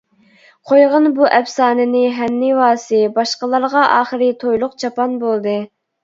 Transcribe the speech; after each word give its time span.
قويغىن 0.69 1.03
بۇ 1.17 1.25
ئەپسانىنى 1.39 1.99
ھەننىۋاسى، 2.19 3.01
باشقىلارغا 3.17 3.83
ئاخىرى 3.97 4.31
تويلۇق 4.45 4.73
چاپان 4.85 5.13
بولدى. 5.25 5.55